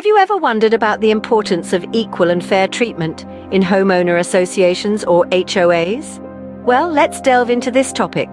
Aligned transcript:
Have 0.00 0.06
you 0.06 0.16
ever 0.16 0.38
wondered 0.38 0.72
about 0.72 1.02
the 1.02 1.10
importance 1.10 1.74
of 1.74 1.84
equal 1.92 2.30
and 2.30 2.42
fair 2.42 2.66
treatment 2.66 3.26
in 3.52 3.60
homeowner 3.60 4.18
associations 4.18 5.04
or 5.04 5.26
HOAs? 5.26 6.18
Well, 6.64 6.90
let's 6.90 7.20
delve 7.20 7.50
into 7.50 7.70
this 7.70 7.92
topic. 7.92 8.30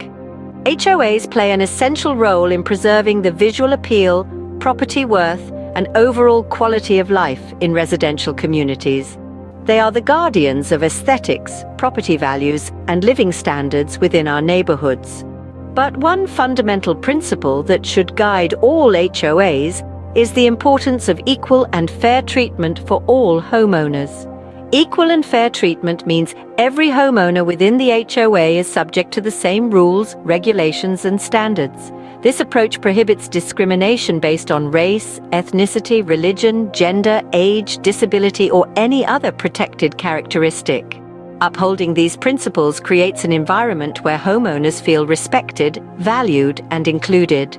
HOAs 0.63 1.29
play 1.29 1.51
an 1.51 1.59
essential 1.59 2.15
role 2.15 2.53
in 2.53 2.63
preserving 2.63 3.21
the 3.21 3.33
visual 3.33 3.73
appeal, 3.73 4.23
property 4.61 5.03
worth, 5.03 5.51
and 5.75 5.89
overall 5.97 6.43
quality 6.43 6.99
of 6.99 7.11
life 7.11 7.53
in 7.59 7.73
residential 7.73 8.33
communities. 8.33 9.17
They 9.65 9.81
are 9.81 9.91
the 9.91 9.99
guardians 9.99 10.71
of 10.71 10.83
aesthetics, 10.83 11.65
property 11.77 12.15
values, 12.15 12.71
and 12.87 13.03
living 13.03 13.33
standards 13.33 13.99
within 13.99 14.29
our 14.29 14.41
neighborhoods. 14.41 15.25
But 15.73 15.97
one 15.97 16.27
fundamental 16.27 16.95
principle 16.95 17.61
that 17.63 17.85
should 17.85 18.15
guide 18.15 18.53
all 18.53 18.93
HOAs 18.93 19.83
is 20.15 20.33
the 20.33 20.45
importance 20.45 21.09
of 21.09 21.19
equal 21.25 21.67
and 21.73 21.89
fair 21.89 22.21
treatment 22.21 22.79
for 22.87 23.03
all 23.07 23.41
homeowners. 23.41 24.25
Equal 24.73 25.11
and 25.11 25.25
fair 25.25 25.49
treatment 25.49 26.05
means 26.05 26.35
every 26.57 26.89
homeowner 26.89 27.45
within 27.45 27.77
the 27.77 28.05
HOA 28.13 28.57
is 28.57 28.67
subject 28.71 29.13
to 29.13 29.21
the 29.21 29.31
same 29.31 29.71
rules, 29.71 30.15
regulations, 30.17 31.05
and 31.05 31.21
standards. 31.21 31.91
This 32.21 32.39
approach 32.39 32.81
prohibits 32.81 33.29
discrimination 33.29 34.19
based 34.19 34.51
on 34.51 34.69
race, 34.71 35.19
ethnicity, 35.31 36.05
religion, 36.05 36.71
gender, 36.73 37.21
age, 37.31 37.77
disability, 37.77 38.51
or 38.51 38.67
any 38.75 39.05
other 39.05 39.31
protected 39.31 39.97
characteristic. 39.97 40.99
Upholding 41.39 41.93
these 41.93 42.17
principles 42.17 42.79
creates 42.79 43.23
an 43.23 43.31
environment 43.31 44.03
where 44.03 44.17
homeowners 44.17 44.81
feel 44.81 45.05
respected, 45.05 45.81
valued, 45.97 46.65
and 46.71 46.87
included. 46.87 47.57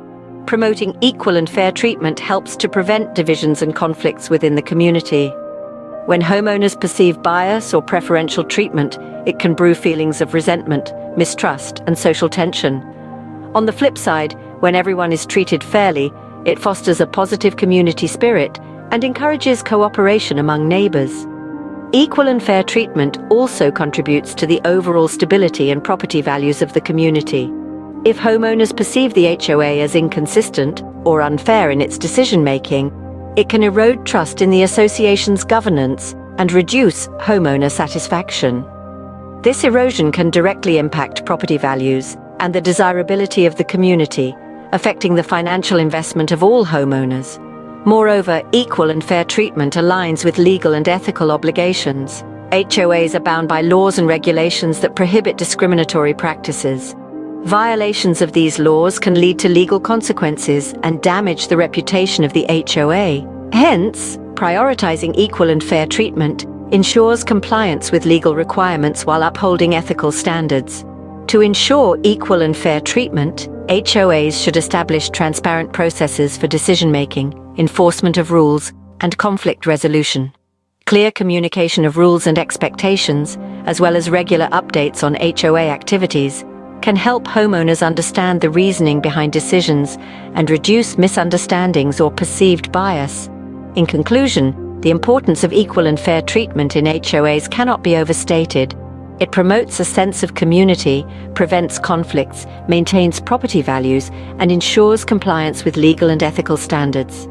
Promoting 0.48 0.96
equal 1.02 1.36
and 1.36 1.46
fair 1.46 1.70
treatment 1.70 2.18
helps 2.18 2.56
to 2.56 2.70
prevent 2.70 3.14
divisions 3.14 3.60
and 3.60 3.76
conflicts 3.76 4.30
within 4.30 4.54
the 4.54 4.62
community. 4.62 5.28
When 6.06 6.22
homeowners 6.22 6.80
perceive 6.80 7.22
bias 7.22 7.74
or 7.74 7.82
preferential 7.82 8.44
treatment, 8.44 8.96
it 9.26 9.38
can 9.38 9.52
brew 9.52 9.74
feelings 9.74 10.22
of 10.22 10.32
resentment, 10.32 10.90
mistrust, 11.18 11.82
and 11.86 11.98
social 11.98 12.30
tension. 12.30 12.80
On 13.54 13.66
the 13.66 13.74
flip 13.74 13.98
side, 13.98 14.32
when 14.60 14.74
everyone 14.74 15.12
is 15.12 15.26
treated 15.26 15.62
fairly, 15.62 16.10
it 16.46 16.58
fosters 16.58 17.02
a 17.02 17.06
positive 17.06 17.58
community 17.58 18.06
spirit 18.06 18.58
and 18.90 19.04
encourages 19.04 19.62
cooperation 19.62 20.38
among 20.38 20.66
neighbors. 20.66 21.26
Equal 21.92 22.26
and 22.26 22.42
fair 22.42 22.62
treatment 22.62 23.18
also 23.28 23.70
contributes 23.70 24.34
to 24.36 24.46
the 24.46 24.62
overall 24.64 25.08
stability 25.08 25.70
and 25.70 25.84
property 25.84 26.22
values 26.22 26.62
of 26.62 26.72
the 26.72 26.80
community. 26.80 27.52
If 28.08 28.16
homeowners 28.16 28.74
perceive 28.74 29.12
the 29.12 29.36
HOA 29.36 29.80
as 29.80 29.94
inconsistent 29.94 30.82
or 31.04 31.20
unfair 31.20 31.70
in 31.70 31.82
its 31.82 31.98
decision-making, 31.98 32.90
it 33.36 33.50
can 33.50 33.62
erode 33.62 34.06
trust 34.06 34.40
in 34.40 34.48
the 34.48 34.62
association's 34.62 35.44
governance 35.44 36.14
and 36.38 36.50
reduce 36.50 37.06
homeowner 37.20 37.70
satisfaction. 37.70 38.64
This 39.42 39.62
erosion 39.62 40.10
can 40.10 40.30
directly 40.30 40.78
impact 40.78 41.26
property 41.26 41.58
values 41.58 42.16
and 42.40 42.54
the 42.54 42.62
desirability 42.62 43.44
of 43.44 43.56
the 43.56 43.64
community, 43.64 44.34
affecting 44.72 45.14
the 45.14 45.22
financial 45.22 45.78
investment 45.78 46.32
of 46.32 46.42
all 46.42 46.64
homeowners. 46.64 47.38
Moreover, 47.84 48.42
equal 48.52 48.88
and 48.88 49.04
fair 49.04 49.26
treatment 49.26 49.74
aligns 49.74 50.24
with 50.24 50.38
legal 50.38 50.72
and 50.72 50.88
ethical 50.88 51.30
obligations. 51.30 52.22
HOAs 52.52 53.14
are 53.14 53.20
bound 53.20 53.48
by 53.48 53.60
laws 53.60 53.98
and 53.98 54.08
regulations 54.08 54.80
that 54.80 54.96
prohibit 54.96 55.36
discriminatory 55.36 56.14
practices. 56.14 56.96
Violations 57.44 58.20
of 58.20 58.32
these 58.32 58.58
laws 58.58 58.98
can 58.98 59.14
lead 59.14 59.38
to 59.38 59.48
legal 59.48 59.78
consequences 59.78 60.74
and 60.82 61.00
damage 61.00 61.48
the 61.48 61.56
reputation 61.56 62.24
of 62.24 62.32
the 62.32 62.44
HOA. 62.68 63.48
Hence, 63.52 64.16
prioritizing 64.34 65.14
equal 65.16 65.48
and 65.48 65.62
fair 65.62 65.86
treatment 65.86 66.44
ensures 66.72 67.24
compliance 67.24 67.90
with 67.90 68.04
legal 68.04 68.34
requirements 68.34 69.06
while 69.06 69.22
upholding 69.22 69.74
ethical 69.74 70.12
standards. 70.12 70.84
To 71.28 71.40
ensure 71.40 71.98
equal 72.02 72.42
and 72.42 72.56
fair 72.56 72.80
treatment, 72.80 73.48
HOAs 73.68 74.42
should 74.42 74.56
establish 74.56 75.08
transparent 75.08 75.72
processes 75.72 76.36
for 76.36 76.48
decision-making, 76.48 77.54
enforcement 77.56 78.18
of 78.18 78.32
rules, 78.32 78.72
and 79.00 79.16
conflict 79.16 79.64
resolution. 79.64 80.32
Clear 80.86 81.10
communication 81.12 81.84
of 81.84 81.96
rules 81.96 82.26
and 82.26 82.38
expectations, 82.38 83.38
as 83.64 83.80
well 83.80 83.94
as 83.94 84.10
regular 84.10 84.48
updates 84.48 85.04
on 85.04 85.14
HOA 85.14 85.68
activities, 85.68 86.44
can 86.82 86.96
help 86.96 87.24
homeowners 87.24 87.86
understand 87.86 88.40
the 88.40 88.50
reasoning 88.50 89.00
behind 89.00 89.32
decisions 89.32 89.96
and 90.34 90.50
reduce 90.50 90.98
misunderstandings 90.98 92.00
or 92.00 92.10
perceived 92.10 92.70
bias. 92.72 93.28
In 93.74 93.86
conclusion, 93.86 94.80
the 94.80 94.90
importance 94.90 95.44
of 95.44 95.52
equal 95.52 95.86
and 95.86 95.98
fair 95.98 96.22
treatment 96.22 96.76
in 96.76 96.84
HOAs 96.84 97.50
cannot 97.50 97.82
be 97.82 97.96
overstated. 97.96 98.76
It 99.18 99.32
promotes 99.32 99.80
a 99.80 99.84
sense 99.84 100.22
of 100.22 100.34
community, 100.34 101.04
prevents 101.34 101.78
conflicts, 101.78 102.46
maintains 102.68 103.20
property 103.20 103.62
values, 103.62 104.10
and 104.38 104.52
ensures 104.52 105.04
compliance 105.04 105.64
with 105.64 105.76
legal 105.76 106.10
and 106.10 106.22
ethical 106.22 106.56
standards. 106.56 107.28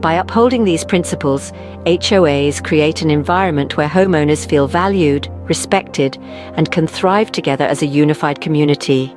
By 0.00 0.14
upholding 0.14 0.64
these 0.64 0.82
principles, 0.82 1.52
HOAs 1.84 2.64
create 2.64 3.02
an 3.02 3.10
environment 3.10 3.76
where 3.76 3.88
homeowners 3.88 4.48
feel 4.48 4.66
valued, 4.66 5.28
respected, 5.44 6.16
and 6.56 6.70
can 6.72 6.86
thrive 6.86 7.30
together 7.30 7.66
as 7.66 7.82
a 7.82 7.86
unified 7.86 8.40
community. 8.40 9.14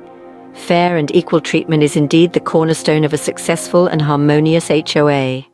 Fair 0.52 0.98
and 0.98 1.14
equal 1.16 1.40
treatment 1.40 1.82
is 1.82 1.96
indeed 1.96 2.34
the 2.34 2.40
cornerstone 2.40 3.04
of 3.04 3.14
a 3.14 3.18
successful 3.18 3.86
and 3.86 4.02
harmonious 4.02 4.68
HOA. 4.68 5.46